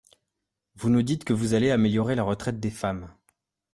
[0.73, 3.13] Vous nous dites que vous allez améliorer la retraite des femmes.